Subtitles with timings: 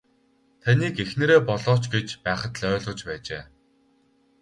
[0.61, 3.43] Таныг эхнэрээ болооч гэж байхад л ойлгох байжээ.